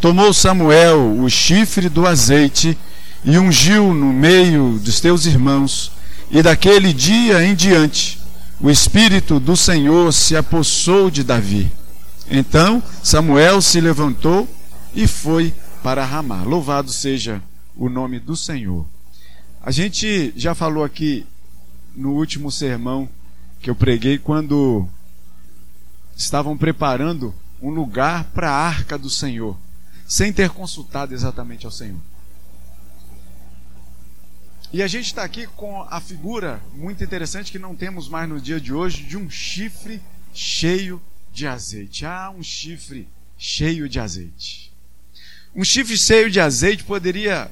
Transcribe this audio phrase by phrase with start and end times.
[0.00, 2.78] Tomou Samuel o chifre do azeite
[3.24, 5.90] e ungiu no meio dos teus irmãos,
[6.30, 8.20] e daquele dia em diante
[8.60, 11.70] o Espírito do Senhor se apossou de Davi.
[12.30, 14.48] Então Samuel se levantou
[14.94, 16.42] e foi para Ramá.
[16.42, 17.42] Louvado seja
[17.76, 18.86] o nome do Senhor.
[19.62, 21.26] A gente já falou aqui
[21.96, 23.08] no último sermão
[23.60, 24.86] que eu preguei quando
[26.16, 29.56] estavam preparando um lugar para a arca do Senhor,
[30.08, 32.00] sem ter consultado exatamente ao Senhor.
[34.72, 38.40] E a gente está aqui com a figura muito interessante que não temos mais no
[38.40, 40.00] dia de hoje de um chifre
[40.32, 41.00] cheio
[41.32, 42.06] de azeite.
[42.06, 44.72] Ah, um chifre cheio de azeite.
[45.54, 47.50] Um chifre cheio de azeite poderia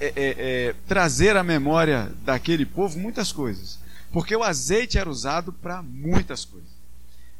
[0.00, 3.78] é, é, é, trazer à memória daquele povo muitas coisas.
[4.12, 6.70] Porque o azeite era usado para muitas coisas.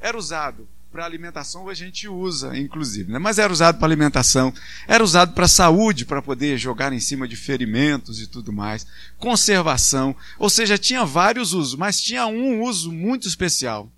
[0.01, 3.19] Era usado para alimentação a gente usa, inclusive, né?
[3.19, 4.53] mas era usado para alimentação,
[4.87, 8.87] era usado para saúde, para poder jogar em cima de ferimentos e tudo mais,
[9.17, 13.91] conservação, ou seja, tinha vários usos, mas tinha um uso muito especial,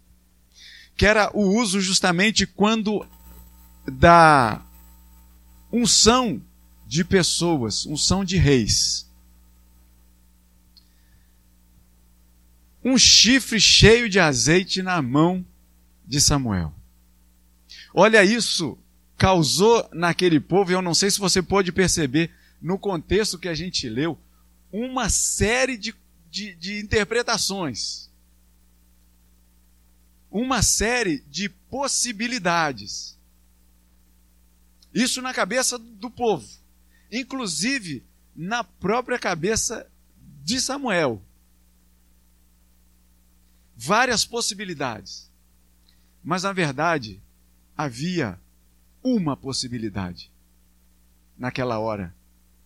[0.96, 3.04] que era o uso justamente quando
[3.84, 4.62] da
[5.72, 6.40] unção
[6.86, 9.10] de pessoas, unção de reis.
[12.84, 15.44] Um chifre cheio de azeite na mão
[16.06, 16.72] de Samuel.
[17.96, 18.76] Olha isso,
[19.16, 23.54] causou naquele povo, e eu não sei se você pode perceber, no contexto que a
[23.54, 24.18] gente leu,
[24.72, 25.94] uma série de,
[26.28, 28.10] de, de interpretações.
[30.28, 33.16] Uma série de possibilidades.
[34.92, 36.48] Isso na cabeça do povo.
[37.12, 38.02] Inclusive
[38.34, 39.88] na própria cabeça
[40.42, 41.22] de Samuel.
[43.76, 45.30] Várias possibilidades.
[46.24, 47.22] Mas na verdade,
[47.76, 48.38] havia
[49.02, 50.30] uma possibilidade
[51.36, 52.14] naquela hora,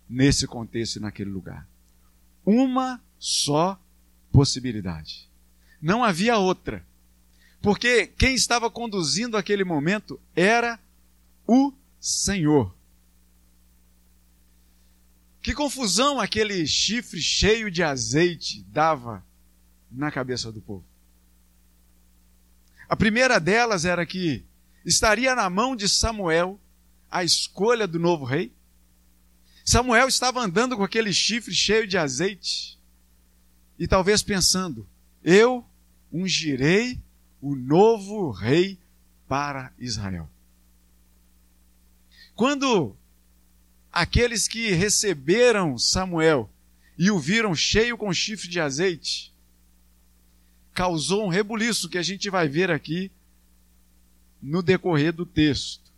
[0.09, 1.67] nesse contexto e naquele lugar.
[2.45, 3.81] Uma só
[4.31, 5.29] possibilidade.
[5.81, 6.85] Não havia outra.
[7.61, 10.79] Porque quem estava conduzindo aquele momento era
[11.47, 12.75] o Senhor.
[15.43, 19.25] Que confusão aquele chifre cheio de azeite dava
[19.91, 20.85] na cabeça do povo.
[22.89, 24.45] A primeira delas era que
[24.85, 26.61] estaria na mão de Samuel
[27.11, 28.53] a escolha do novo rei?
[29.65, 32.79] Samuel estava andando com aquele chifre cheio de azeite
[33.79, 34.89] e talvez pensando:
[35.23, 35.65] eu
[36.13, 36.99] ungirei
[37.41, 38.79] o novo rei
[39.29, 40.29] para Israel.
[42.35, 42.97] Quando
[43.93, 46.51] aqueles que receberam Samuel
[46.97, 49.35] e o viram cheio com chifre de azeite,
[50.73, 53.11] causou um rebuliço que a gente vai ver aqui
[54.41, 55.93] no decorrer do texto.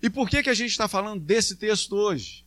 [0.00, 2.44] E por que, que a gente está falando desse texto hoje?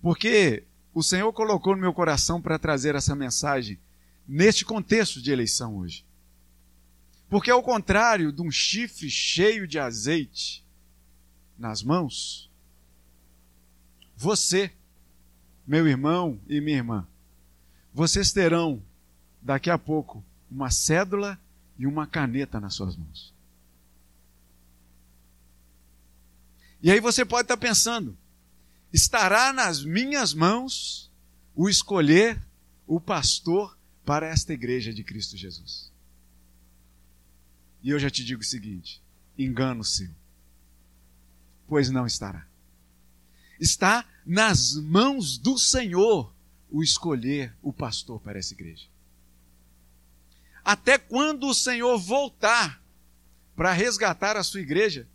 [0.00, 0.64] Porque
[0.94, 3.78] o Senhor colocou no meu coração para trazer essa mensagem
[4.26, 6.04] neste contexto de eleição hoje.
[7.28, 10.64] Porque ao contrário de um chifre cheio de azeite
[11.58, 12.50] nas mãos,
[14.16, 14.70] você,
[15.66, 17.06] meu irmão e minha irmã,
[17.94, 18.82] vocês terão
[19.40, 21.38] daqui a pouco uma cédula
[21.78, 23.32] e uma caneta nas suas mãos.
[26.82, 28.16] E aí você pode estar pensando:
[28.92, 31.10] estará nas minhas mãos
[31.54, 32.40] o escolher
[32.86, 35.90] o pastor para esta igreja de Cristo Jesus.
[37.82, 39.00] E eu já te digo o seguinte:
[39.38, 40.10] engano seu,
[41.66, 42.46] pois não estará.
[43.60, 46.34] Está nas mãos do Senhor
[46.70, 48.91] o escolher o pastor para essa igreja
[50.64, 52.80] até quando o Senhor voltar
[53.56, 55.06] para resgatar a sua igreja,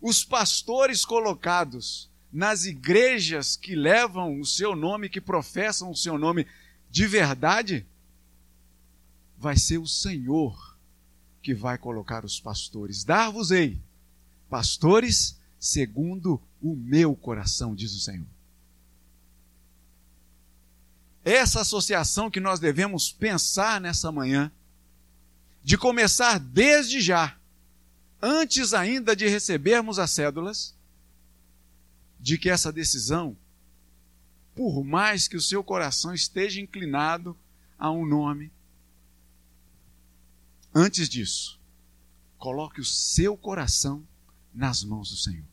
[0.00, 6.46] os pastores colocados nas igrejas que levam o seu nome, que professam o seu nome
[6.90, 7.86] de verdade,
[9.36, 10.76] vai ser o Senhor
[11.42, 13.04] que vai colocar os pastores.
[13.04, 13.78] Dar-vos-ei
[14.48, 18.26] pastores segundo o meu coração, diz o Senhor.
[21.24, 24.50] Essa associação que nós devemos pensar nessa manhã
[25.68, 27.38] de começar desde já,
[28.22, 30.74] antes ainda de recebermos as cédulas,
[32.18, 33.36] de que essa decisão,
[34.54, 37.36] por mais que o seu coração esteja inclinado
[37.78, 38.50] a um nome,
[40.74, 41.60] antes disso,
[42.38, 44.02] coloque o seu coração
[44.54, 45.44] nas mãos do Senhor.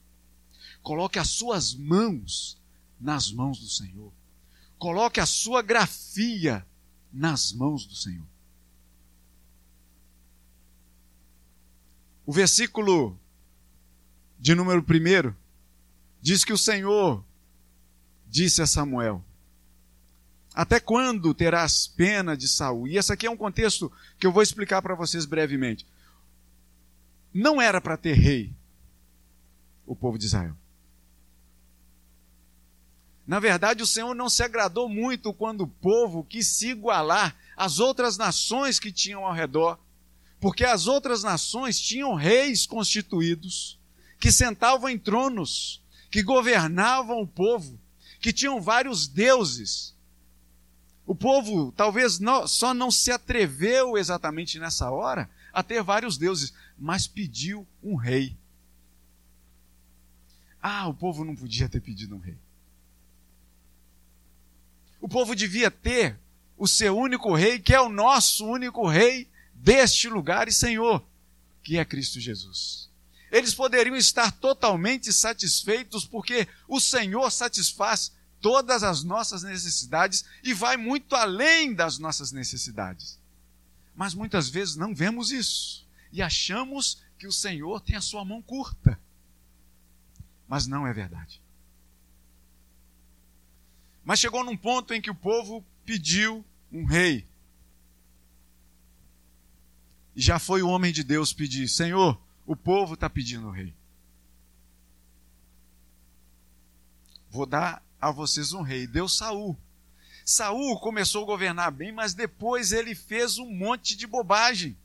[0.81, 2.57] Coloque as suas mãos
[3.01, 4.13] nas mãos do Senhor.
[4.79, 6.65] Coloque a sua grafia
[7.11, 8.34] nas mãos do Senhor.
[12.25, 13.17] O versículo
[14.39, 15.33] de número 1,
[16.21, 17.23] diz que o Senhor
[18.27, 19.23] disse a Samuel:
[20.53, 22.87] Até quando terás pena de Saul?
[22.87, 25.85] E esse aqui é um contexto que eu vou explicar para vocês brevemente.
[27.33, 28.53] Não era para ter rei
[29.85, 30.55] o povo de Israel.
[33.27, 37.79] Na verdade, o Senhor não se agradou muito quando o povo quis se igualar às
[37.79, 39.79] outras nações que tinham ao redor,
[40.39, 43.79] porque as outras nações tinham reis constituídos,
[44.19, 47.79] que sentavam em tronos, que governavam o povo,
[48.19, 49.93] que tinham vários deuses.
[51.05, 56.53] O povo talvez não, só não se atreveu exatamente nessa hora a ter vários deuses,
[56.77, 58.35] mas pediu um rei.
[60.61, 62.37] Ah, o povo não podia ter pedido um rei.
[64.99, 66.17] O povo devia ter
[66.57, 69.29] o seu único rei, que é o nosso único rei
[69.65, 71.03] deste lugar e Senhor,
[71.63, 72.87] que é Cristo Jesus.
[73.31, 80.77] Eles poderiam estar totalmente satisfeitos porque o Senhor satisfaz todas as nossas necessidades e vai
[80.77, 83.19] muito além das nossas necessidades.
[83.95, 88.43] Mas muitas vezes não vemos isso e achamos que o Senhor tem a sua mão
[88.43, 88.99] curta.
[90.47, 91.41] Mas não é verdade.
[94.03, 97.27] Mas chegou num ponto em que o povo pediu um rei.
[100.15, 103.73] Já foi o homem de Deus pedir: Senhor, o povo está pedindo um rei.
[107.29, 108.87] Vou dar a vocês um rei.
[108.87, 109.57] Deu Saul.
[110.23, 114.77] Saul começou a governar bem, mas depois ele fez um monte de bobagem.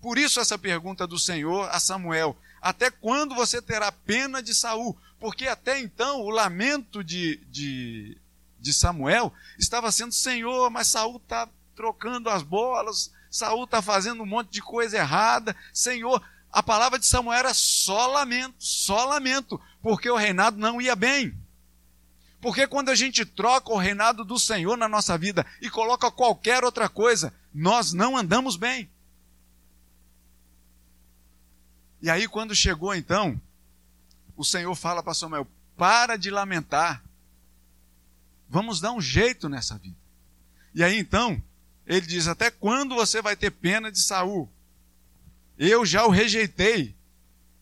[0.00, 4.96] Por isso essa pergunta do Senhor a Samuel: até quando você terá pena de Saul?
[5.18, 8.18] Porque até então o lamento de, de,
[8.60, 14.26] de Samuel estava sendo: Senhor, mas Saul está trocando as bolas, Saul está fazendo um
[14.26, 15.54] monte de coisa errada.
[15.72, 20.96] Senhor, a palavra de Samuel era só lamento, só lamento, porque o reinado não ia
[20.96, 21.36] bem.
[22.40, 26.64] Porque quando a gente troca o reinado do Senhor na nossa vida e coloca qualquer
[26.64, 28.90] outra coisa, nós não andamos bem.
[32.00, 33.40] E aí, quando chegou então,
[34.36, 35.46] o Senhor fala para Samuel:
[35.76, 37.02] para de lamentar,
[38.48, 39.96] vamos dar um jeito nessa vida.
[40.74, 41.42] E aí então,
[41.86, 44.50] ele diz: até quando você vai ter pena de Saul?
[45.58, 46.94] Eu já o rejeitei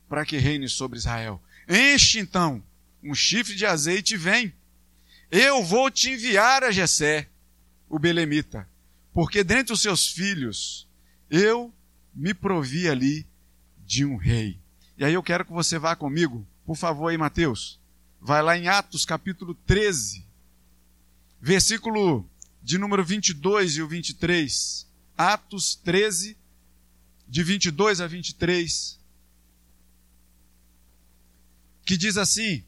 [0.08, 1.40] para que reine sobre Israel.
[1.68, 2.62] Enche então
[3.02, 4.52] um chifre de azeite e vem.
[5.30, 7.28] Eu vou te enviar a Jessé,
[7.88, 8.68] o belemita,
[9.12, 10.88] porque dentre os seus filhos
[11.30, 11.72] eu
[12.14, 13.26] me provi ali
[13.84, 14.58] de um rei.
[14.96, 17.80] E aí eu quero que você vá comigo, por favor, aí, Mateus.
[18.20, 20.24] Vai lá em Atos capítulo 13,
[21.40, 22.24] versículo
[22.64, 24.86] de número 22 e o 23.
[25.16, 26.36] Atos 13,
[27.28, 28.98] de 22 a 23.
[31.84, 32.64] Que diz assim: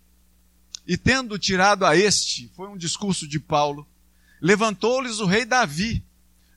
[0.86, 3.88] E tendo tirado a este, foi um discurso de Paulo,
[4.40, 6.04] levantou-lhes o rei Davi,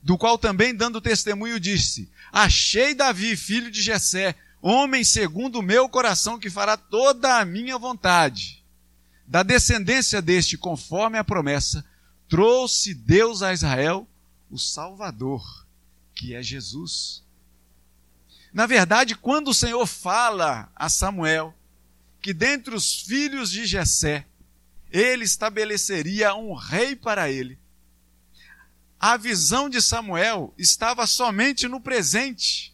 [0.03, 5.87] do qual também dando testemunho disse: Achei Davi, filho de Jessé, homem segundo o meu
[5.87, 8.59] coração, que fará toda a minha vontade.
[9.25, 11.85] Da descendência deste, conforme a promessa,
[12.29, 14.07] trouxe Deus a Israel
[14.49, 15.65] o Salvador,
[16.15, 17.23] que é Jesus.
[18.53, 21.53] Na verdade, quando o Senhor fala a Samuel
[22.21, 24.25] que dentre os filhos de Jessé,
[24.91, 27.57] ele estabeleceria um rei para ele,
[28.99, 32.73] a visão de Samuel estava somente no presente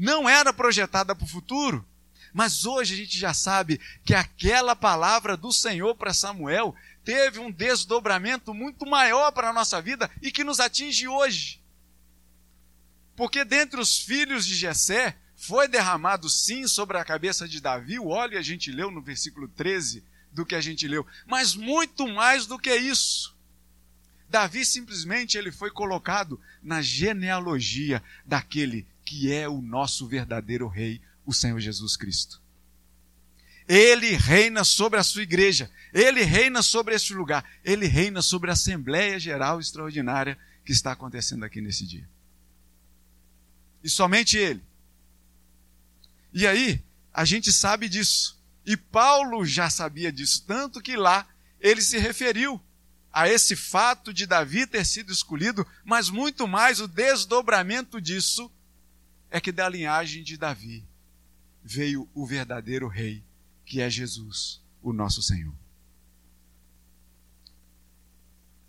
[0.00, 1.86] não era projetada para o futuro,
[2.32, 6.74] mas hoje a gente já sabe que aquela palavra do Senhor para Samuel
[7.10, 11.60] teve um desdobramento muito maior para a nossa vida e que nos atinge hoje.
[13.16, 18.06] Porque dentre os filhos de Jessé foi derramado sim sobre a cabeça de Davi o
[18.06, 22.46] óleo, a gente leu no versículo 13 do que a gente leu, mas muito mais
[22.46, 23.36] do que isso.
[24.28, 31.34] Davi simplesmente ele foi colocado na genealogia daquele que é o nosso verdadeiro rei, o
[31.34, 32.39] Senhor Jesus Cristo.
[33.70, 38.54] Ele reina sobre a sua igreja, ele reina sobre este lugar, ele reina sobre a
[38.54, 42.04] Assembleia Geral Extraordinária que está acontecendo aqui nesse dia.
[43.84, 44.60] E somente ele.
[46.32, 46.82] E aí,
[47.14, 48.36] a gente sabe disso.
[48.66, 51.28] E Paulo já sabia disso, tanto que lá
[51.60, 52.60] ele se referiu
[53.12, 58.50] a esse fato de Davi ter sido escolhido, mas muito mais o desdobramento disso
[59.30, 60.84] é que da linhagem de Davi
[61.62, 63.22] veio o verdadeiro rei,
[63.70, 65.54] que é Jesus, o nosso Senhor.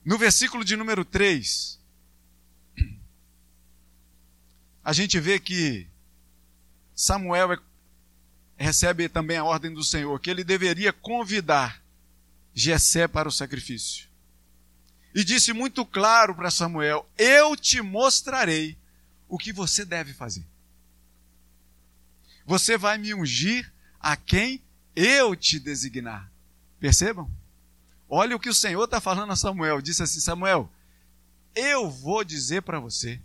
[0.05, 1.79] No versículo de número 3,
[4.85, 5.87] a gente vê que
[6.93, 7.57] Samuel é
[8.57, 11.81] recebe também a ordem do Senhor que ele deveria convidar
[12.53, 14.07] Jessé para o sacrifício.
[15.15, 18.77] E disse muito claro para Samuel: Eu te mostrarei
[19.27, 20.45] o que você deve fazer.
[22.45, 24.61] Você vai me ungir a quem
[24.95, 26.31] eu te designar.
[26.79, 27.29] Percebam?
[28.09, 29.81] Olha o que o Senhor está falando a Samuel.
[29.81, 30.69] Disse assim: Samuel,
[31.55, 33.21] eu vou dizer para você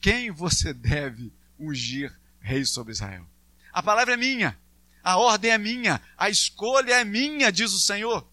[0.00, 3.26] quem você deve ungir rei sobre Israel.
[3.72, 4.58] A palavra é minha,
[5.02, 8.26] a ordem é minha, a escolha é minha, diz o Senhor.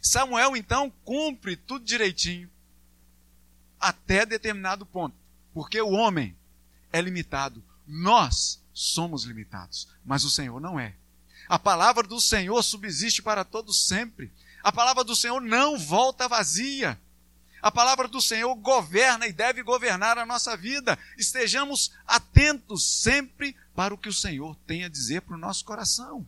[0.00, 2.50] Samuel então cumpre tudo direitinho
[3.80, 5.16] até determinado ponto,
[5.54, 6.36] porque o homem
[6.92, 10.94] é limitado, nós somos limitados, mas o Senhor não é.
[11.48, 14.32] A palavra do Senhor subsiste para todos sempre.
[14.62, 16.98] A palavra do Senhor não volta vazia.
[17.60, 20.98] A palavra do Senhor governa e deve governar a nossa vida.
[21.16, 26.26] Estejamos atentos sempre para o que o Senhor tem a dizer para o nosso coração.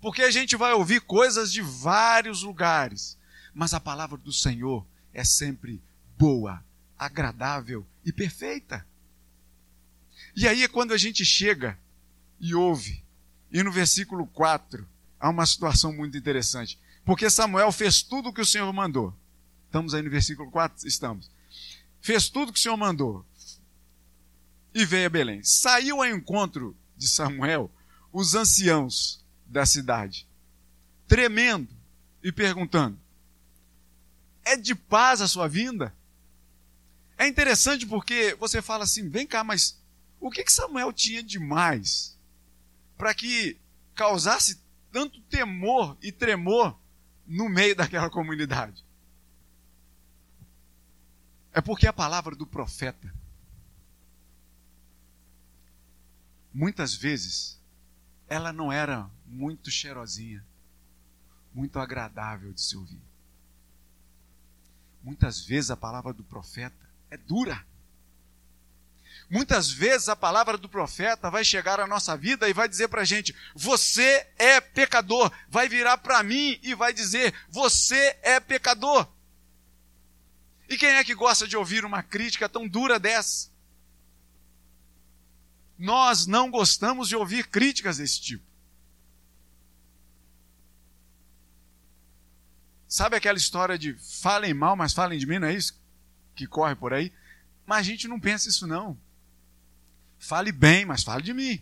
[0.00, 3.16] Porque a gente vai ouvir coisas de vários lugares,
[3.54, 4.84] mas a palavra do Senhor
[5.14, 5.80] é sempre
[6.18, 6.62] boa,
[6.98, 8.84] agradável e perfeita.
[10.34, 11.78] E aí é quando a gente chega
[12.40, 13.02] e ouve
[13.52, 14.88] e no versículo 4,
[15.20, 16.78] há uma situação muito interessante.
[17.04, 19.14] Porque Samuel fez tudo o que o Senhor mandou.
[19.66, 20.88] Estamos aí no versículo 4?
[20.88, 21.30] Estamos.
[22.00, 23.24] Fez tudo o que o Senhor mandou.
[24.74, 25.42] E veio a Belém.
[25.44, 27.70] Saiu ao encontro de Samuel
[28.10, 30.26] os anciãos da cidade,
[31.06, 31.68] tremendo
[32.22, 32.98] e perguntando:
[34.44, 35.94] É de paz a sua vinda?
[37.18, 39.78] É interessante porque você fala assim: vem cá, mas
[40.18, 42.11] o que, que Samuel tinha de mais
[42.96, 43.58] para que
[43.94, 46.78] causasse tanto temor e tremor
[47.26, 48.84] no meio daquela comunidade?
[51.52, 53.12] É porque a palavra do profeta,
[56.52, 57.60] muitas vezes,
[58.28, 60.44] ela não era muito cheirosinha,
[61.52, 63.02] muito agradável de se ouvir.
[65.02, 67.66] Muitas vezes a palavra do profeta é dura.
[69.32, 73.00] Muitas vezes a palavra do profeta vai chegar à nossa vida e vai dizer para
[73.00, 75.32] a gente: você é pecador.
[75.48, 79.10] Vai virar para mim e vai dizer: você é pecador.
[80.68, 83.50] E quem é que gosta de ouvir uma crítica tão dura dessa?
[85.78, 88.44] Nós não gostamos de ouvir críticas desse tipo.
[92.86, 95.80] Sabe aquela história de falem mal, mas falem de mim, não é isso
[96.34, 97.10] que corre por aí?
[97.64, 99.00] Mas a gente não pensa isso não.
[100.22, 101.60] Fale bem, mas fale de mim.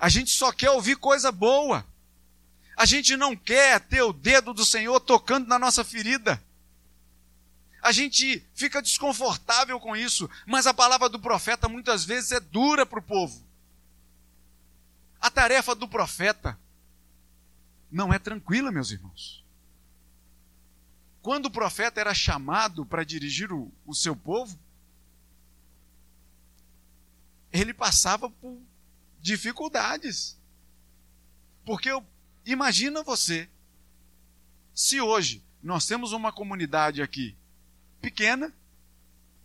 [0.00, 1.86] A gente só quer ouvir coisa boa.
[2.74, 6.42] A gente não quer ter o dedo do Senhor tocando na nossa ferida.
[7.82, 12.86] A gente fica desconfortável com isso, mas a palavra do profeta muitas vezes é dura
[12.86, 13.44] para o povo.
[15.20, 16.58] A tarefa do profeta
[17.92, 19.44] não é tranquila, meus irmãos.
[21.20, 24.58] Quando o profeta era chamado para dirigir o, o seu povo,
[27.60, 28.58] ele passava por
[29.20, 30.36] dificuldades.
[31.64, 32.04] Porque eu,
[32.44, 33.48] imagina você,
[34.74, 37.36] se hoje nós temos uma comunidade aqui
[38.00, 38.52] pequena,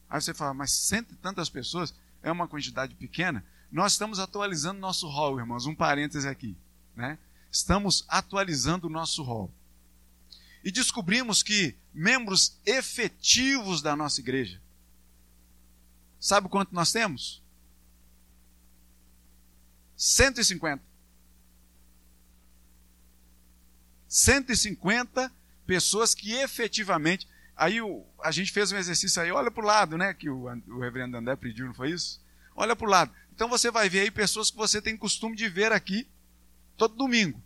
[0.09, 3.43] aí você fala, mas cento e tantas pessoas é uma quantidade pequena.
[3.71, 5.65] Nós estamos atualizando nosso hall, irmãos.
[5.65, 6.55] Um parêntese aqui,
[6.95, 7.17] né?
[7.51, 9.51] Estamos atualizando o nosso hall.
[10.63, 14.61] E descobrimos que membros efetivos da nossa igreja,
[16.19, 17.40] sabe quanto nós temos?
[20.01, 20.83] 150.
[24.07, 25.31] 150
[25.67, 27.27] pessoas que efetivamente.
[27.55, 30.11] Aí o, a gente fez um exercício aí, olha para o lado, né?
[30.11, 32.19] Que o, o reverendo André pediu, não foi isso?
[32.55, 33.13] Olha para o lado.
[33.31, 36.07] Então você vai ver aí pessoas que você tem costume de ver aqui
[36.75, 37.39] todo domingo.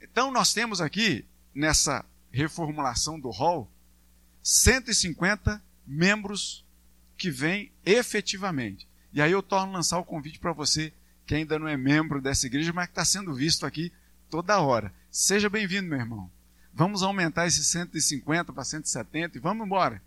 [0.00, 3.68] Então nós temos aqui, nessa reformulação do hall,
[4.44, 6.64] 150 membros
[7.16, 8.86] que vêm efetivamente.
[9.14, 10.92] E aí eu torno a lançar o convite para você
[11.24, 13.92] que ainda não é membro dessa igreja, mas que está sendo visto aqui
[14.28, 14.92] toda hora.
[15.08, 16.28] Seja bem-vindo, meu irmão.
[16.72, 20.02] Vamos aumentar esses 150 para 170 e vamos embora.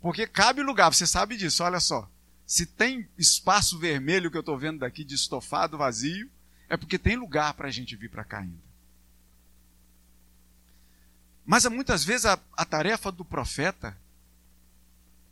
[0.00, 2.08] Porque cabe lugar, você sabe disso, olha só.
[2.46, 6.30] Se tem espaço vermelho que eu estou vendo daqui de estofado vazio,
[6.68, 8.68] é porque tem lugar para a gente vir para cá ainda.
[11.44, 13.98] Mas muitas vezes a, a tarefa do profeta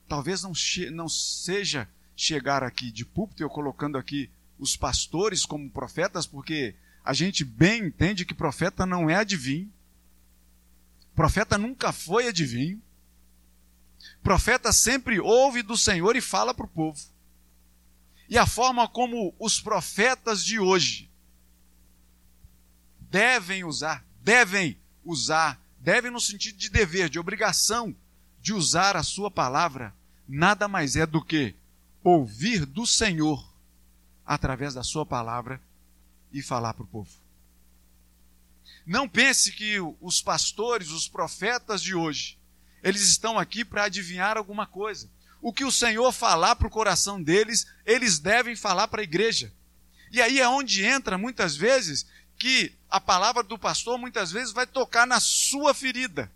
[0.09, 0.53] talvez não,
[0.93, 7.13] não seja chegar aqui de púlpito, eu colocando aqui os pastores como profetas, porque a
[7.13, 9.71] gente bem entende que profeta não é adivinho.
[11.15, 12.83] Profeta nunca foi adivinho.
[14.23, 16.99] Profeta sempre ouve do Senhor e fala para o povo.
[18.29, 21.09] e a forma como os profetas de hoje
[23.09, 27.95] devem usar, devem usar, devem no sentido de dever, de obrigação
[28.41, 29.95] de usar a sua palavra,
[30.29, 31.55] nada mais é do que
[32.09, 33.45] ouvir do Senhor
[34.25, 35.61] através da sua palavra
[36.33, 37.11] e falar para o povo.
[38.87, 42.39] Não pense que os pastores, os profetas de hoje,
[42.81, 45.11] eles estão aqui para adivinhar alguma coisa.
[45.43, 49.53] O que o Senhor falar para o coração deles, eles devem falar para a igreja.
[50.13, 52.07] E aí é onde entra muitas vezes
[52.39, 56.31] que a palavra do pastor muitas vezes vai tocar na sua ferida.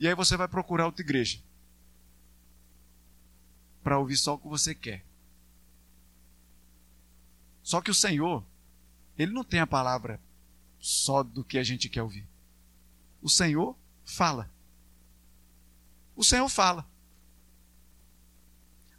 [0.00, 1.38] E aí você vai procurar outra igreja
[3.82, 5.04] para ouvir só o que você quer.
[7.62, 8.44] Só que o Senhor,
[9.16, 10.20] ele não tem a palavra
[10.78, 12.26] só do que a gente quer ouvir.
[13.20, 14.50] O Senhor fala.
[16.16, 16.86] O Senhor fala.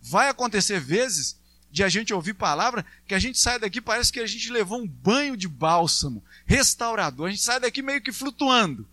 [0.02, 4.20] Vai acontecer vezes de a gente ouvir palavra que a gente sai daqui parece que
[4.20, 7.28] a gente levou um banho de bálsamo, restaurador.
[7.28, 8.88] A gente sai daqui meio que flutuando.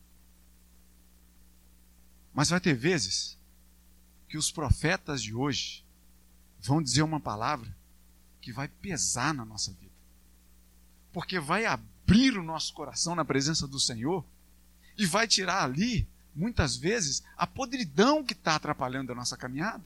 [2.32, 3.39] Mas vai ter vezes
[4.30, 5.84] que os profetas de hoje
[6.60, 7.68] vão dizer uma palavra
[8.40, 9.90] que vai pesar na nossa vida.
[11.12, 14.24] Porque vai abrir o nosso coração na presença do Senhor
[14.96, 19.82] e vai tirar ali, muitas vezes, a podridão que está atrapalhando a nossa caminhada.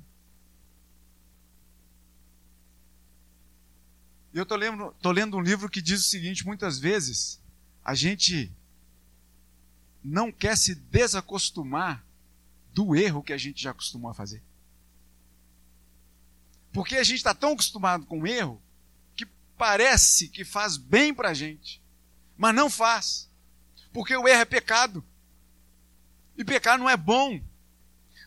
[4.34, 7.40] Eu estou lendo, tô lendo um livro que diz o seguinte: muitas vezes
[7.82, 8.52] a gente
[10.02, 12.04] não quer se desacostumar
[12.74, 14.42] do erro que a gente já acostumou a fazer.
[16.72, 18.60] Porque a gente está tão acostumado com o erro
[19.14, 19.24] que
[19.56, 21.80] parece que faz bem para a gente,
[22.36, 23.30] mas não faz.
[23.92, 25.04] Porque o erro é pecado.
[26.36, 27.40] E pecar não é bom.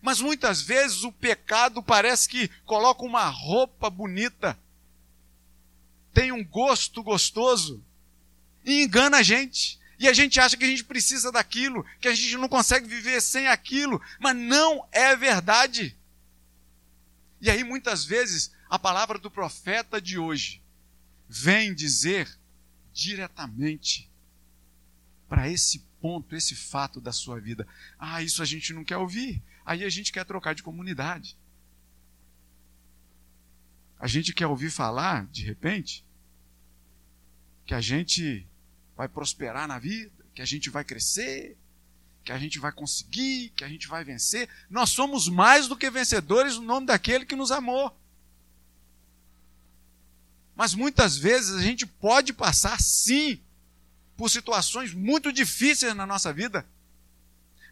[0.02, 4.58] Mas muitas vezes o pecado parece que coloca uma roupa bonita,
[6.14, 7.84] tem um gosto gostoso
[8.64, 9.77] e engana a gente.
[10.00, 13.22] E a gente acha que a gente precisa daquilo, que a gente não consegue viver
[13.22, 15.98] sem aquilo, mas não é verdade.
[17.42, 20.62] E aí muitas vezes a palavra do profeta de hoje
[21.28, 22.30] vem dizer
[22.94, 24.10] diretamente
[25.28, 27.68] para esse ponto, esse fato da sua vida.
[27.98, 29.42] Ah, isso a gente não quer ouvir.
[29.66, 31.38] Aí a gente quer trocar de comunidade.
[34.00, 36.06] A gente quer ouvir falar, de repente,
[37.66, 38.48] que a gente
[38.98, 41.56] vai prosperar na vida, que a gente vai crescer,
[42.26, 44.50] que a gente vai conseguir, que a gente vai vencer.
[44.70, 47.96] Nós somos mais do que vencedores no nome daquele que nos amou.
[50.56, 53.40] Mas muitas vezes a gente pode passar, sim,
[54.18, 56.66] por situações muito difíceis na nossa vida.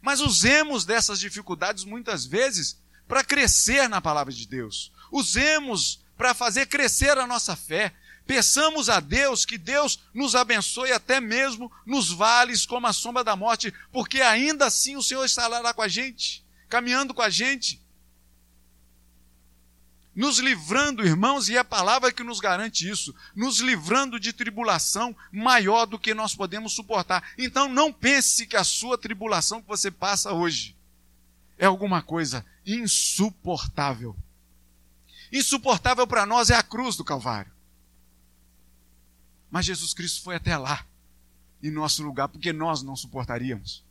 [0.00, 4.92] Mas usemos dessas dificuldades muitas vezes para crescer na palavra de Deus.
[5.10, 7.92] Usemos para fazer crescer a nossa fé.
[8.26, 13.36] Peçamos a Deus que Deus nos abençoe até mesmo nos vales como a sombra da
[13.36, 17.80] morte, porque ainda assim o Senhor estará lá com a gente, caminhando com a gente,
[20.16, 25.14] nos livrando, irmãos, e é a palavra que nos garante isso, nos livrando de tribulação
[25.30, 27.22] maior do que nós podemos suportar.
[27.36, 30.74] Então não pense que a sua tribulação que você passa hoje
[31.58, 34.16] é alguma coisa insuportável.
[35.30, 37.55] Insuportável para nós é a cruz do Calvário.
[39.50, 40.86] Mas Jesus Cristo foi até lá,
[41.62, 43.84] em nosso lugar, porque nós não suportaríamos.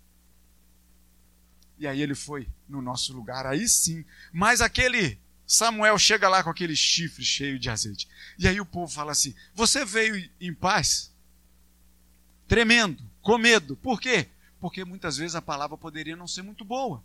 [1.78, 4.06] E aí ele foi no nosso lugar, aí sim.
[4.32, 8.08] Mas aquele Samuel chega lá com aquele chifre cheio de azeite.
[8.40, 11.14] E aí o povo fala assim: Você veio em paz?
[12.48, 13.76] Tremendo, com medo.
[13.76, 14.30] Por quê?
[14.60, 17.04] Porque muitas vezes a palavra poderia não ser muito boa.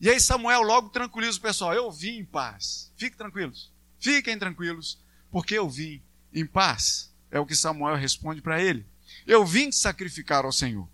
[0.00, 2.92] E aí Samuel logo tranquiliza o pessoal: Eu vim em paz.
[2.96, 3.72] Fiquem tranquilos.
[4.00, 4.98] Fiquem tranquilos,
[5.30, 7.13] porque eu vim em paz.
[7.34, 8.86] É o que Samuel responde para ele.
[9.26, 10.88] Eu vim sacrificar ao Senhor.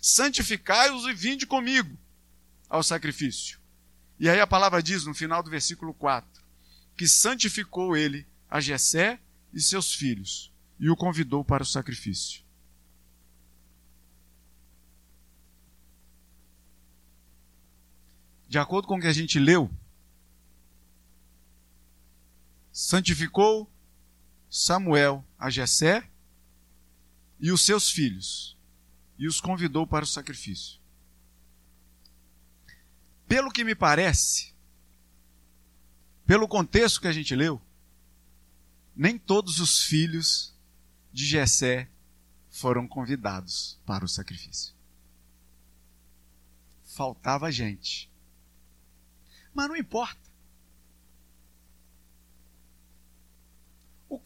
[0.00, 1.98] Santificai-os e vinde comigo
[2.66, 3.60] ao sacrifício.
[4.18, 6.42] E aí a palavra diz no final do versículo 4
[6.96, 9.20] que santificou ele a Jessé
[9.52, 12.42] e seus filhos e o convidou para o sacrifício.
[18.48, 19.70] De acordo com o que a gente leu,
[22.72, 23.70] santificou
[24.56, 26.08] Samuel a Jessé
[27.38, 28.56] e os seus filhos
[29.18, 30.80] e os convidou para o sacrifício.
[33.28, 34.54] Pelo que me parece,
[36.24, 37.60] pelo contexto que a gente leu,
[38.96, 40.54] nem todos os filhos
[41.12, 41.90] de Jessé
[42.48, 44.74] foram convidados para o sacrifício.
[46.82, 48.10] Faltava gente.
[49.52, 50.25] Mas não importa.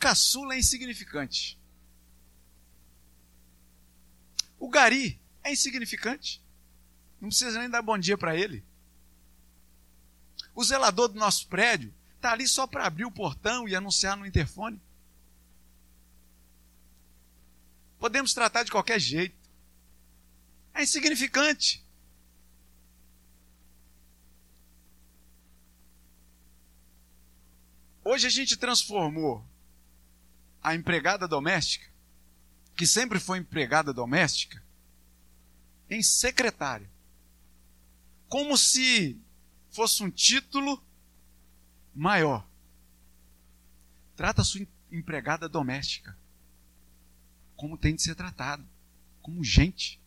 [0.01, 1.59] Caçula é insignificante.
[4.59, 6.43] O gari é insignificante.
[7.21, 8.65] Não precisa nem dar bom dia para ele.
[10.55, 14.27] O zelador do nosso prédio está ali só para abrir o portão e anunciar no
[14.27, 14.81] interfone.
[17.99, 19.37] Podemos tratar de qualquer jeito.
[20.73, 21.85] É insignificante.
[28.03, 29.45] Hoje a gente transformou
[30.63, 31.89] a empregada doméstica,
[32.77, 34.63] que sempre foi empregada doméstica,
[35.89, 36.91] em secretária.
[38.29, 39.21] Como se
[39.71, 40.83] fosse um título
[41.95, 42.47] maior.
[44.17, 46.17] Trata sua empregada doméstica
[47.61, 48.67] como tem de ser tratado,
[49.21, 50.01] como gente.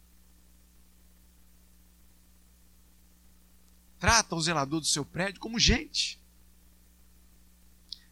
[4.00, 6.20] Trata o zelador do seu prédio como gente.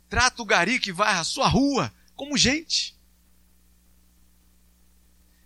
[0.08, 2.96] Trata o gari que vai à sua rua como gente.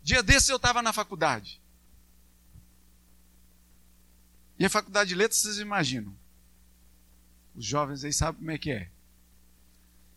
[0.04, 1.62] Dia desse eu estava na faculdade.
[4.60, 6.14] E a faculdade de letras, vocês imaginam.
[7.56, 8.90] Os jovens aí sabem como é que é.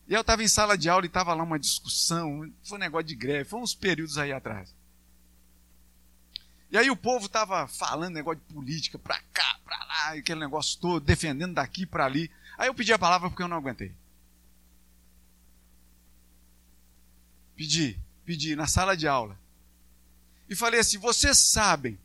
[0.08, 3.06] E eu estava em sala de aula e estava lá uma discussão, foi um negócio
[3.06, 4.74] de greve, foi uns períodos aí atrás.
[6.72, 10.80] E aí o povo estava falando negócio de política, para cá, para lá, aquele negócio
[10.80, 12.28] todo, defendendo daqui para ali.
[12.58, 13.94] Aí eu pedi a palavra porque eu não aguentei.
[17.58, 19.36] Pedi, pedi na sala de aula.
[20.48, 21.98] E falei assim: vocês sabem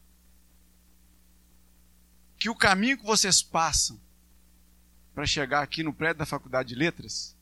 [2.39, 4.01] que o caminho que vocês passam
[5.13, 7.35] para chegar aqui no prédio da Faculdade de Letras,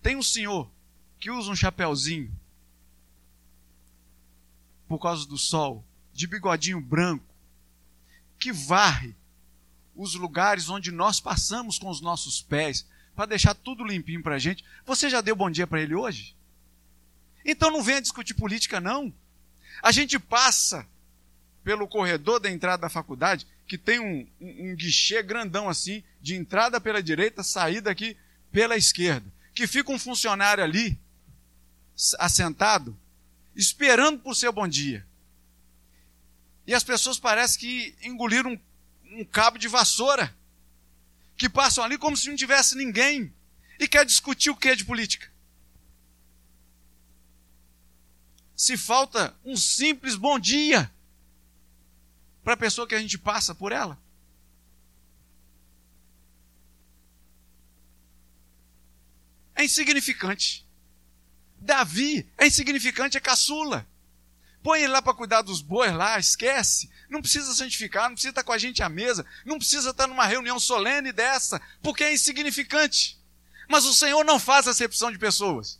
[0.00, 0.70] tem um senhor
[1.18, 2.32] que usa um chapéuzinho
[4.86, 7.34] por causa do sol, de bigodinho branco,
[8.38, 9.16] que varre
[9.92, 14.38] os lugares onde nós passamos com os nossos pés, para deixar tudo limpinho para a
[14.38, 14.64] gente.
[14.86, 16.37] Você já deu bom dia para ele hoje?
[17.50, 19.10] Então não venha discutir política, não.
[19.82, 20.86] A gente passa
[21.64, 26.34] pelo corredor da entrada da faculdade, que tem um, um, um guichê grandão assim, de
[26.36, 28.18] entrada pela direita, saída aqui
[28.52, 29.26] pela esquerda.
[29.54, 31.00] Que fica um funcionário ali,
[32.18, 32.94] assentado,
[33.56, 35.06] esperando por seu bom dia.
[36.66, 40.36] E as pessoas parecem que engoliram um, um cabo de vassoura.
[41.34, 43.32] Que passam ali como se não tivesse ninguém.
[43.80, 45.30] E quer discutir o que de política?
[48.58, 50.90] Se falta um simples bom dia
[52.42, 53.96] para a pessoa que a gente passa por ela?
[59.54, 60.66] É insignificante.
[61.60, 63.86] Davi é insignificante, é caçula.
[64.60, 66.90] Põe ele lá para cuidar dos bois lá, esquece.
[67.08, 70.26] Não precisa santificar, não precisa estar com a gente à mesa, não precisa estar numa
[70.26, 73.20] reunião solene dessa, porque é insignificante.
[73.68, 75.78] Mas o Senhor não faz acepção de pessoas.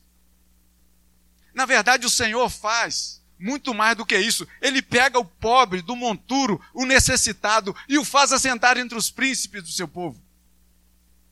[1.59, 4.47] Na verdade, o Senhor faz muito mais do que isso.
[4.63, 9.65] Ele pega o pobre do monturo, o necessitado, e o faz assentar entre os príncipes
[9.65, 10.23] do seu povo.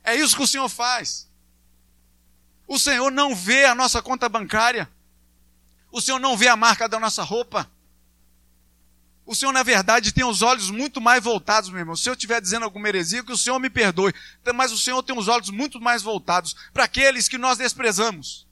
[0.02, 1.30] É isso que o Senhor faz.
[2.66, 4.90] O Senhor não vê a nossa conta bancária.
[5.92, 7.70] O Senhor não vê a marca da nossa roupa.
[9.24, 11.94] O Senhor, na verdade, tem os olhos muito mais voltados, meu irmão.
[11.94, 14.12] Se eu estiver dizendo alguma heresia, que o Senhor me perdoe.
[14.56, 18.45] Mas o Senhor tem os olhos muito mais voltados para aqueles que nós desprezamos.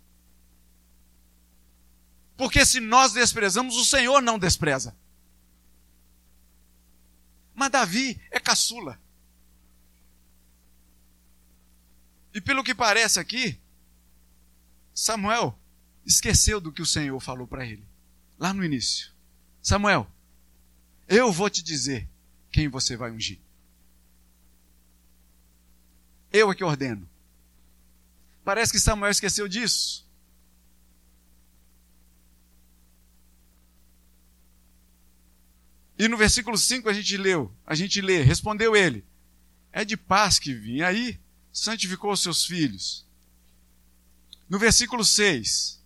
[2.37, 4.95] Porque se nós desprezamos, o Senhor não despreza.
[7.55, 9.01] Mas Davi é caçula.
[12.35, 13.61] E pelo que parece aqui,
[14.93, 15.57] Samuel
[16.05, 17.87] esqueceu do que o Senhor falou para ele,
[18.39, 19.13] lá no início.
[19.63, 20.11] Samuel,
[21.09, 22.09] eu vou te dizer
[22.51, 23.39] quem você vai ungir.
[26.33, 27.09] Eu é que ordeno.
[28.45, 30.05] Parece que Samuel esqueceu disso.
[35.99, 39.05] E no versículo 5 a gente leu, a gente lê, respondeu ele:
[39.73, 41.19] É de paz que vim, aí
[41.53, 43.05] santificou os seus filhos.
[44.49, 45.81] No versículo 6,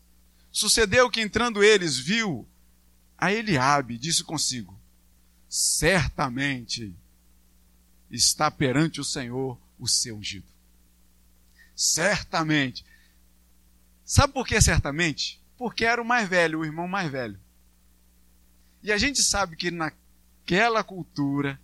[0.50, 2.48] sucedeu que entrando eles, viu
[3.16, 4.78] a Eliabe, disse consigo:
[5.48, 6.94] Certamente
[8.10, 10.46] está perante o Senhor o seu ungido.
[11.76, 12.84] Certamente.
[14.04, 15.40] Sabe por que certamente?
[15.56, 17.38] Porque era o mais velho, o irmão mais velho.
[18.88, 21.60] E a gente sabe que naquela cultura,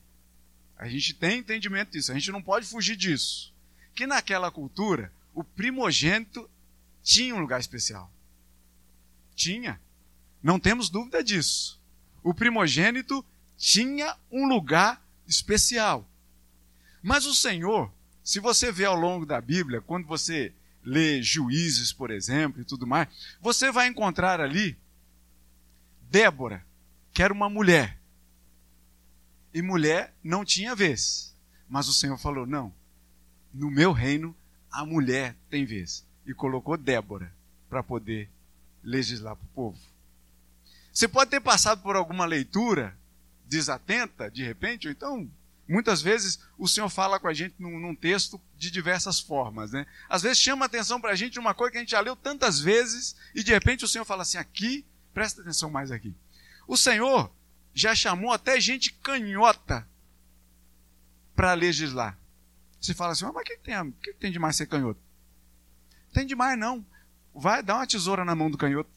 [0.77, 3.51] a gente tem entendimento disso, a gente não pode fugir disso.
[3.95, 6.47] Que naquela cultura, o primogênito
[7.03, 8.13] tinha um lugar especial.
[9.35, 9.81] Tinha.
[10.43, 11.81] Não temos dúvida disso.
[12.23, 13.25] O primogênito
[13.57, 16.07] tinha um lugar especial.
[17.03, 17.91] Mas o Senhor,
[18.23, 22.87] se você vê ao longo da Bíblia, quando você lê Juízes, por exemplo, e tudo
[22.87, 23.09] mais,
[23.41, 24.77] você vai encontrar ali
[26.11, 26.63] Débora,
[27.15, 27.97] que era uma mulher.
[29.55, 31.33] E mulher não tinha vez.
[31.69, 32.75] Mas o Senhor falou: não,
[33.53, 34.37] no meu reino
[34.71, 36.05] a mulher tem vez.
[36.27, 37.33] E colocou Débora
[37.71, 38.29] para poder
[38.83, 39.79] legislar para o povo.
[40.93, 42.97] Você pode ter passado por alguma leitura
[43.47, 45.31] desatenta, de repente, ou então,
[45.69, 49.73] muitas vezes, o Senhor fala com a gente num, num texto de diversas formas.
[49.73, 49.87] Né?
[50.09, 52.59] Às vezes chama atenção para a gente uma coisa que a gente já leu tantas
[52.61, 56.15] vezes, e de repente o Senhor fala assim: aqui, presta atenção mais aqui.
[56.67, 57.31] O Senhor
[57.75, 59.87] já chamou até gente canhota
[61.35, 62.19] para legislar.
[62.81, 65.01] Você fala assim, mas o que, tem, que tem demais ser canhoto?
[66.13, 66.85] Tem demais não.
[67.35, 68.91] Vai dar uma tesoura na mão do canhoto.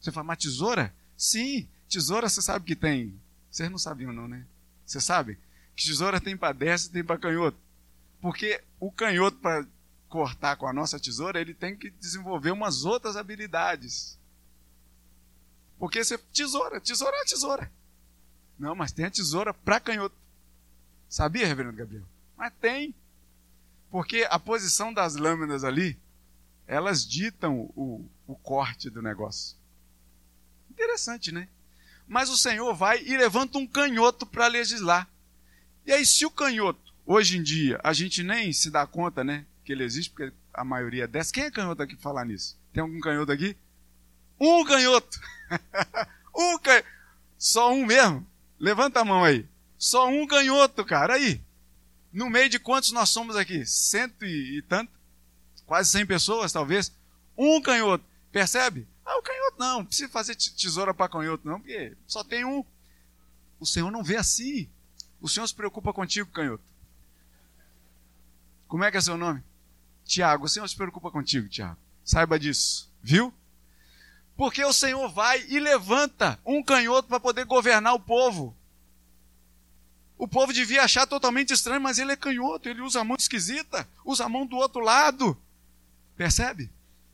[0.00, 0.94] Você fala, mas tesoura?
[1.16, 3.14] Sim, tesoura você sabe que tem.
[3.50, 4.44] Vocês não sabiam não, né?
[4.84, 5.38] Você sabe?
[5.76, 7.58] Que tesoura tem para destro e tem para canhoto.
[8.20, 9.66] Porque o canhoto, para
[10.08, 14.18] cortar com a nossa tesoura, ele tem que desenvolver umas outras habilidades.
[15.78, 16.18] Porque você.
[16.18, 17.72] Tesoura, tesoura é tesoura.
[18.58, 20.14] Não, mas tem a tesoura para canhoto.
[21.08, 22.04] Sabia, reverendo Gabriel?
[22.36, 22.94] Mas tem.
[23.90, 25.96] Porque a posição das lâminas ali,
[26.66, 29.56] elas ditam o, o corte do negócio.
[30.70, 31.48] Interessante, né?
[32.06, 35.08] Mas o Senhor vai e levanta um canhoto para legislar.
[35.86, 39.46] E aí, se o canhoto, hoje em dia, a gente nem se dá conta, né?
[39.64, 41.32] Que ele existe, porque a maioria é dessa.
[41.32, 42.58] Quem é canhoto aqui falar nisso?
[42.72, 43.56] Tem algum canhoto aqui?
[44.40, 45.18] Um canhoto!
[46.34, 46.88] um canhoto!
[47.38, 48.26] Só um mesmo?
[48.58, 49.46] Levanta a mão aí.
[49.78, 51.14] Só um canhoto, cara.
[51.14, 51.40] Aí.
[52.12, 53.64] No meio de quantos nós somos aqui?
[53.64, 54.90] Cento e, e tanto?
[55.64, 56.92] Quase cem pessoas, talvez.
[57.36, 58.04] Um canhoto.
[58.32, 58.88] Percebe?
[59.04, 59.78] Ah, o canhoto não.
[59.78, 62.64] Não precisa fazer tesoura para canhoto, não, porque só tem um.
[63.60, 64.68] O Senhor não vê assim.
[65.20, 66.64] O Senhor se preocupa contigo, canhoto.
[68.66, 69.42] Como é que é seu nome?
[70.04, 70.44] Tiago.
[70.44, 71.78] O Senhor se preocupa contigo, Tiago.
[72.04, 72.90] Saiba disso.
[73.02, 73.32] Viu?
[74.38, 78.56] Porque o Senhor vai e levanta um canhoto para poder governar o povo.
[80.16, 83.88] O povo devia achar totalmente estranho, mas ele é canhoto, ele usa a mão esquisita,
[84.04, 85.36] usa a mão do outro lado.
[86.16, 86.70] Percebe?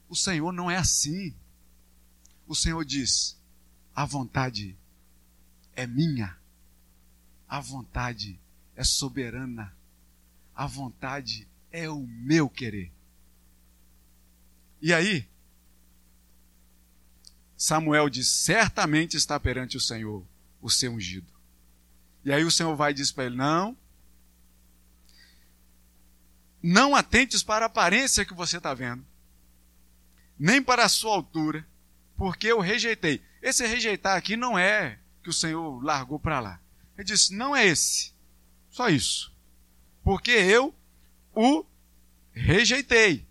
[0.07, 1.35] O Senhor não é assim.
[2.47, 3.39] O Senhor diz:
[3.97, 4.77] a vontade
[5.75, 6.37] é minha,
[7.49, 8.39] a vontade
[8.77, 9.75] é soberana,
[10.55, 12.93] a vontade é o meu querer.
[14.83, 15.27] E aí,
[17.65, 20.23] Samuel diz: certamente está perante o Senhor
[20.61, 21.33] o seu ungido.
[22.23, 23.75] E aí o Senhor vai e diz para ele: não.
[26.63, 29.03] Não atentes para a aparência que você está vendo,
[30.39, 31.67] nem para a sua altura,
[32.19, 33.23] porque eu rejeitei.
[33.41, 36.61] Esse rejeitar aqui não é que o Senhor largou para lá.
[36.99, 38.13] Ele disse: não é esse.
[38.69, 39.35] Só isso.
[40.03, 40.75] Porque eu
[41.35, 41.65] o
[42.31, 43.27] rejeitei.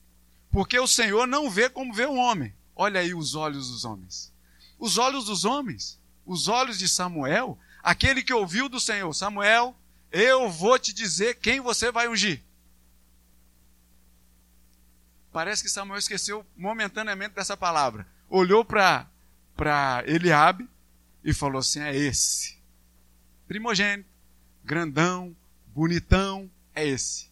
[0.50, 2.52] Porque o Senhor não vê como vê o homem.
[2.76, 4.34] Olha aí os olhos dos homens.
[4.80, 9.76] Os olhos dos homens, os olhos de Samuel, aquele que ouviu do Senhor: Samuel,
[10.12, 12.42] eu vou te dizer quem você vai ungir.
[15.32, 18.08] Parece que Samuel esqueceu momentaneamente dessa palavra.
[18.30, 19.08] Olhou para
[20.06, 20.68] Eliabe
[21.24, 22.58] e falou assim: é esse.
[23.48, 24.10] Primogênito,
[24.64, 25.36] grandão,
[25.68, 27.30] bonitão, é esse.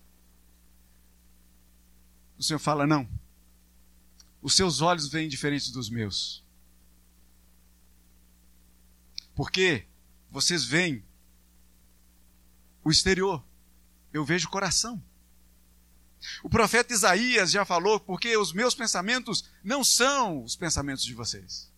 [2.37, 3.20] O Senhor fala: não
[4.41, 6.43] os seus olhos veem diferentes dos meus.
[9.35, 9.85] Porque
[10.29, 11.03] vocês veem
[12.83, 13.43] o exterior,
[14.11, 15.01] eu vejo o coração.
[16.43, 21.71] O profeta Isaías já falou, porque os meus pensamentos não são os pensamentos de vocês.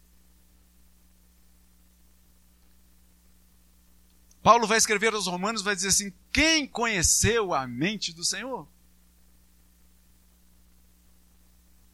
[4.41, 8.67] Paulo vai escrever aos Romanos, vai dizer assim: quem conheceu a mente do Senhor?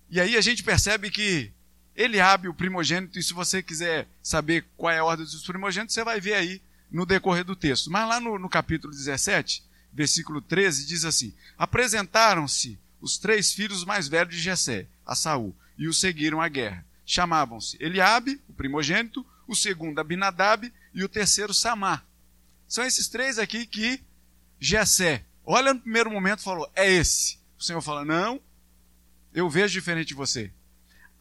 [0.09, 1.51] E aí a gente percebe que
[1.95, 6.03] Eliabe, o primogênito, e se você quiser saber qual é a ordem dos primogênitos, você
[6.03, 7.91] vai ver aí no decorrer do texto.
[7.91, 14.07] Mas lá no, no capítulo 17, versículo 13, diz assim: Apresentaram-se os três filhos mais
[14.07, 16.85] velhos de Jessé, a Saul, e o seguiram à guerra.
[17.05, 22.05] Chamavam-se Eliabe, o primogênito, o segundo Abinadab e o terceiro Samar.
[22.67, 23.99] São esses três aqui que
[24.59, 27.39] Jessé, olha no primeiro momento, falou: é esse.
[27.57, 28.39] O Senhor fala: não,
[29.33, 30.51] eu vejo diferente de você.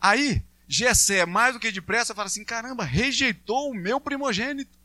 [0.00, 4.78] Aí, Gessé, mais do que depressa, fala assim: caramba, rejeitou o meu primogênito.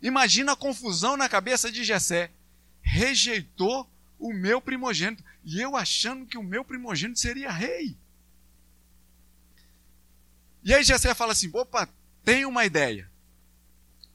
[0.00, 2.30] Imagina a confusão na cabeça de Gessé.
[2.80, 5.24] Rejeitou o meu primogênito.
[5.44, 7.96] E eu achando que o meu primogênito seria rei.
[10.62, 11.88] E aí Gessé fala assim: opa,
[12.24, 13.10] tem uma ideia.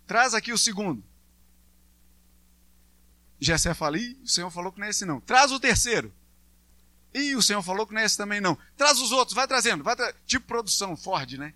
[0.05, 1.03] Traz aqui o segundo.
[3.39, 5.19] Gessé fala: Ih, o Senhor falou que não é esse não.
[5.19, 6.13] Traz o terceiro.
[7.13, 8.57] E o Senhor falou que não é esse também não.
[8.75, 10.13] Traz os outros, vai trazendo, vai tra...
[10.25, 11.53] tipo produção Ford, né?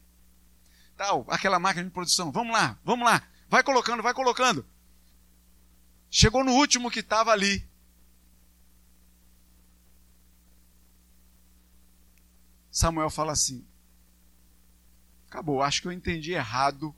[0.95, 2.31] Tal, aquela máquina de produção.
[2.31, 3.21] Vamos lá, vamos lá.
[3.49, 4.65] Vai colocando, vai colocando.
[6.09, 7.67] Chegou no último que estava ali.
[12.71, 13.65] Samuel fala assim:
[15.27, 16.95] Acabou, acho que eu entendi errado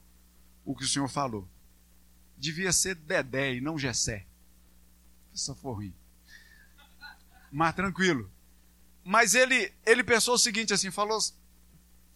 [0.64, 1.48] o que o senhor falou.
[2.38, 4.26] Devia ser Dedé e não Gessé.
[5.34, 5.94] Essa for ruim.
[7.52, 8.32] Mas tranquilo.
[9.10, 11.18] Mas ele, ele pensou o seguinte assim, falou: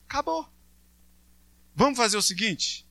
[0.08, 0.47] Acabou.
[1.73, 2.86] Vamos fazer o seguinte.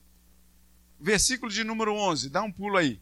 [0.99, 2.99] Versículo de número 11, dá um pulo aí.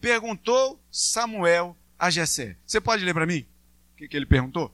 [0.00, 2.56] Perguntou Samuel a Jessé.
[2.64, 3.44] Você pode ler para mim?
[3.92, 4.72] O que, que ele perguntou?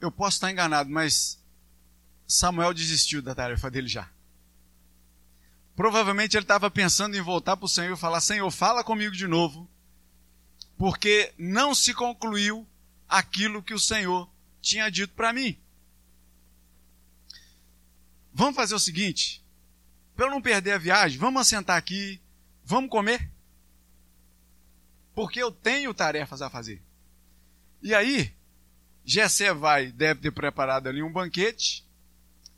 [0.00, 1.42] Eu posso estar enganado, mas
[2.26, 4.10] Samuel desistiu da tarefa dele já.
[5.74, 9.26] Provavelmente ele estava pensando em voltar para o Senhor e falar: Senhor, fala comigo de
[9.26, 9.68] novo,
[10.76, 12.66] porque não se concluiu
[13.08, 14.28] aquilo que o Senhor
[14.60, 15.58] tinha dito para mim.
[18.34, 19.44] Vamos fazer o seguinte:
[20.14, 22.20] para eu não perder a viagem, vamos assentar aqui,
[22.64, 23.30] vamos comer,
[25.14, 26.82] porque eu tenho tarefas a fazer.
[27.80, 28.36] E aí,
[29.08, 31.82] Jessé vai, deve ter preparado ali um banquete.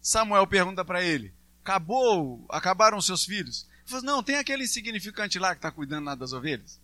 [0.03, 1.33] Samuel pergunta para ele:
[1.63, 3.69] Acabou, acabaram seus filhos?
[3.83, 6.81] Ele fala: Não, tem aquele insignificante lá que está cuidando lá das ovelhas.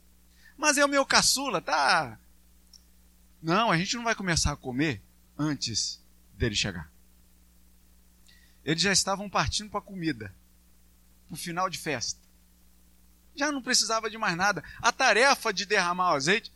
[0.56, 2.16] Mas é o meu caçula, tá?
[3.42, 5.02] Não, a gente não vai começar a comer
[5.36, 6.00] antes
[6.34, 6.88] dele chegar.
[8.64, 10.32] Eles já estavam partindo para a comida,
[11.26, 12.20] para o final de festa.
[13.34, 14.62] Já não precisava de mais nada.
[14.80, 16.52] A tarefa de derramar o azeite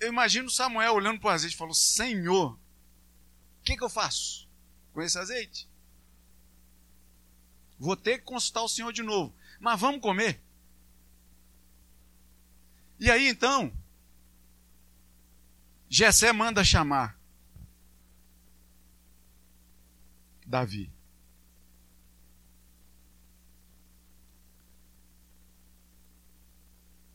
[0.00, 4.48] eu imagino Samuel olhando para o azeite e falou: Senhor, o que, que eu faço
[4.92, 5.68] com esse azeite?
[7.78, 9.34] Vou ter que consultar o Senhor de novo.
[9.60, 10.42] Mas vamos comer.
[12.98, 13.72] E aí então,
[15.88, 17.18] Jessé manda chamar
[20.46, 20.90] Davi.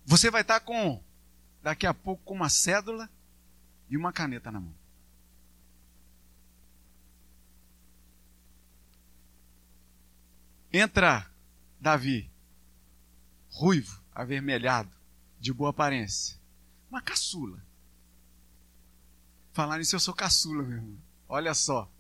[0.06, 1.04] Você vai estar com
[1.65, 3.10] daqui a pouco com uma cédula
[3.89, 4.75] e uma caneta na mão.
[10.71, 11.28] Entra
[11.82, 12.30] Davi,
[13.49, 14.95] ruivo, avermelhado,
[15.39, 16.39] de boa aparência.
[16.88, 17.60] Uma caçula.
[19.51, 20.99] Falar nisso, eu sou caçula, meu irmão.
[21.28, 21.91] Olha só.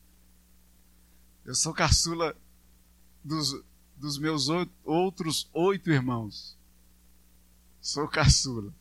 [1.43, 2.37] Eu sou caçula
[3.23, 3.65] dos,
[3.97, 4.47] dos meus
[4.83, 6.55] outros oito irmãos.
[7.81, 8.71] Sou caçula.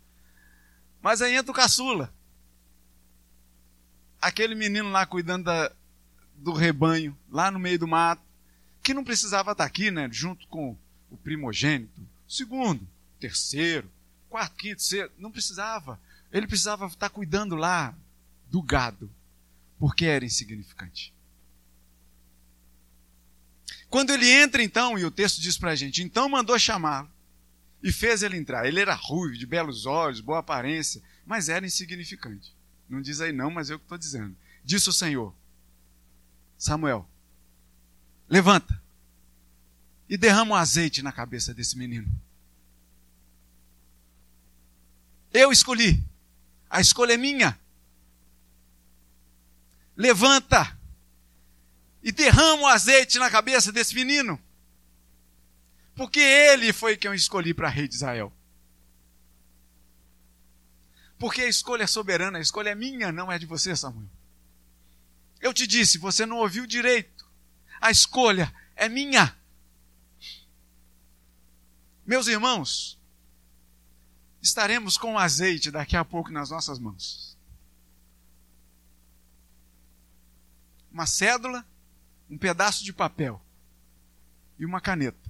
[1.05, 2.11] Mas aí entra o caçula.
[4.23, 5.71] Aquele menino lá cuidando da,
[6.37, 8.23] do rebanho, lá no meio do mato,
[8.83, 10.09] que não precisava estar aqui, né?
[10.11, 10.75] Junto com
[11.11, 12.89] o primogênito, segundo,
[13.21, 13.93] terceiro,
[14.31, 16.01] quarto, quinto, sexto, não precisava.
[16.33, 17.95] Ele precisava estar cuidando lá
[18.51, 19.11] do gado,
[19.79, 21.13] porque era insignificante.
[23.91, 27.14] Quando ele entra, então, e o texto diz para a gente, então mandou chamá-lo
[27.85, 28.67] e fez ele entrar.
[28.67, 32.57] Ele era ruivo, de belos olhos, boa aparência, mas era insignificante.
[32.89, 34.35] Não diz aí não, mas eu que estou dizendo.
[34.65, 35.35] Disse o Senhor:
[36.57, 37.07] Samuel,
[38.27, 38.83] levanta
[40.09, 42.11] e derrama o azeite na cabeça desse menino.
[45.31, 46.03] Eu escolhi,
[46.71, 47.59] a escolha é minha.
[49.95, 50.79] Levanta
[52.03, 54.41] e derrama o azeite na cabeça desse menino.
[55.95, 58.33] Porque ele foi quem eu escolhi para rei de Israel.
[61.19, 64.09] Porque a escolha é soberana, a escolha é minha, não é de você, Samuel.
[65.41, 67.25] Eu te disse, você não ouviu direito.
[67.81, 69.37] A escolha é minha.
[72.07, 72.99] Meus irmãos,
[74.43, 77.37] estaremos com o azeite daqui a pouco nas nossas mãos.
[80.91, 81.67] Uma cédula,
[82.29, 83.41] um pedaço de papel
[84.59, 85.24] e uma caneta.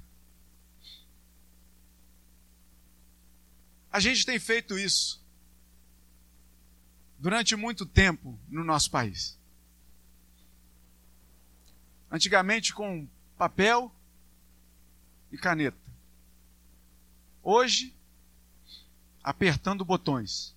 [3.94, 5.24] A gente tem feito isso
[7.16, 9.38] durante muito tempo no nosso país.
[12.10, 13.06] Antigamente com
[13.38, 13.94] papel
[15.30, 15.78] e caneta.
[17.40, 17.94] Hoje,
[19.22, 20.56] apertando botões.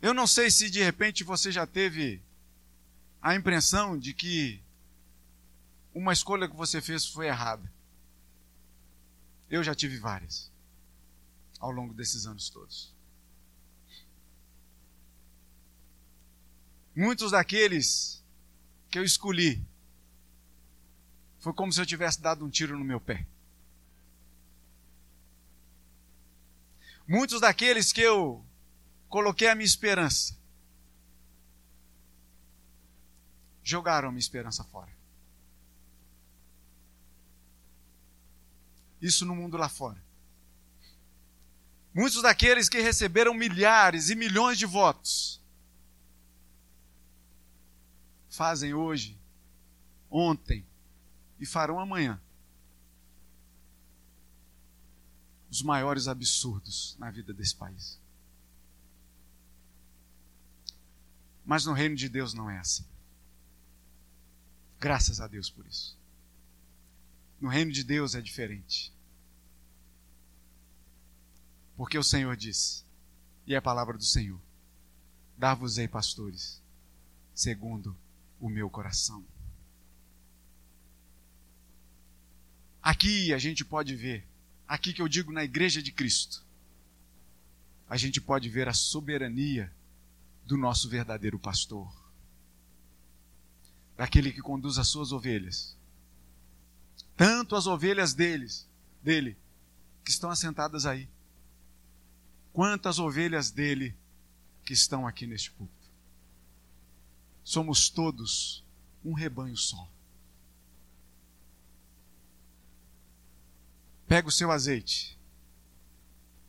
[0.00, 2.22] Eu não sei se de repente você já teve
[3.20, 4.62] a impressão de que
[5.92, 7.74] uma escolha que você fez foi errada.
[9.48, 10.50] Eu já tive várias
[11.58, 12.94] ao longo desses anos todos.
[16.94, 18.22] Muitos daqueles
[18.90, 19.62] que eu escolhi
[21.38, 23.26] foi como se eu tivesse dado um tiro no meu pé.
[27.06, 28.44] Muitos daqueles que eu
[29.08, 30.36] coloquei a minha esperança
[33.62, 34.95] jogaram a minha esperança fora.
[39.00, 40.02] Isso no mundo lá fora.
[41.94, 45.40] Muitos daqueles que receberam milhares e milhões de votos
[48.28, 49.18] fazem hoje,
[50.10, 50.64] ontem
[51.40, 52.20] e farão amanhã
[55.50, 57.98] os maiores absurdos na vida desse país.
[61.46, 62.84] Mas no reino de Deus não é assim.
[64.78, 65.96] Graças a Deus por isso.
[67.40, 68.92] No reino de Deus é diferente.
[71.76, 72.84] Porque o Senhor disse,
[73.46, 74.40] e é a palavra do Senhor:
[75.36, 76.60] Dar-vos-ei pastores,
[77.34, 77.96] segundo
[78.40, 79.24] o meu coração.
[82.82, 84.24] Aqui a gente pode ver,
[84.66, 86.44] aqui que eu digo na igreja de Cristo,
[87.88, 89.72] a gente pode ver a soberania
[90.44, 91.92] do nosso verdadeiro pastor,
[93.96, 95.75] daquele que conduz as suas ovelhas,
[97.16, 98.68] tanto as ovelhas deles,
[99.02, 99.36] dele,
[100.04, 101.08] que estão assentadas aí,
[102.52, 103.94] quanto as ovelhas dele
[104.64, 105.76] que estão aqui neste púlpito.
[107.44, 108.64] Somos todos
[109.04, 109.88] um rebanho só.
[114.08, 115.18] Pega o seu azeite.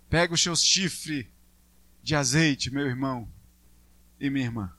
[0.09, 1.29] Pega o seu chifre
[2.01, 3.29] de azeite, meu irmão
[4.19, 4.73] e minha irmã.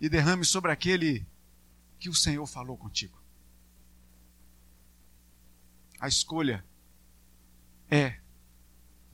[0.00, 1.24] E derrame sobre aquele
[2.00, 3.21] que o Senhor falou contigo.
[6.02, 6.66] A escolha
[7.88, 8.18] é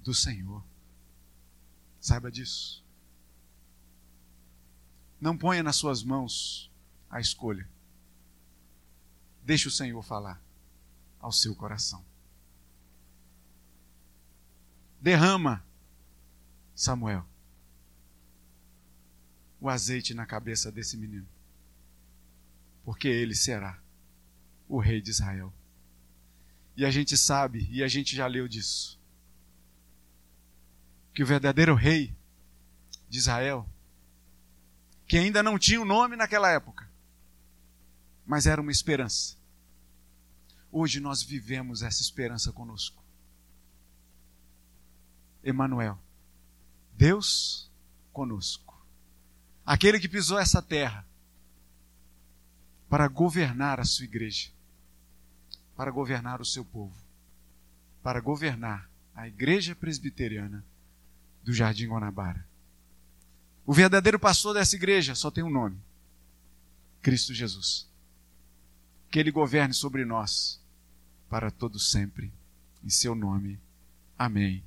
[0.03, 0.65] do Senhor.
[2.01, 2.83] Saiba disso.
[5.21, 6.73] Não ponha nas suas mãos
[7.11, 7.69] a escolha.
[9.45, 10.43] Deixe o Senhor falar
[11.21, 12.03] ao seu coração.
[14.99, 15.63] Derrama,
[16.75, 17.27] Samuel,
[19.61, 21.29] o azeite na cabeça desse menino,
[22.83, 23.79] porque ele será
[24.67, 25.53] o rei de Israel.
[26.79, 28.97] E a gente sabe, e a gente já leu disso,
[31.13, 32.15] que o verdadeiro rei
[33.09, 33.69] de Israel,
[35.05, 36.89] que ainda não tinha o um nome naquela época,
[38.25, 39.37] mas era uma esperança.
[40.71, 43.03] Hoje nós vivemos essa esperança conosco.
[45.43, 45.99] Emanuel,
[46.95, 47.69] Deus
[48.13, 48.81] conosco.
[49.67, 51.05] Aquele que pisou essa terra
[52.89, 54.53] para governar a sua igreja,
[55.79, 56.93] para governar o seu povo,
[58.03, 60.65] para governar a igreja presbiteriana
[61.45, 62.45] do Jardim Guanabara.
[63.65, 65.79] O verdadeiro pastor dessa igreja só tem um nome:
[67.01, 67.89] Cristo Jesus.
[69.09, 70.61] Que ele governe sobre nós
[71.31, 72.33] para todo sempre.
[72.83, 73.57] Em seu nome.
[74.19, 74.65] Amém.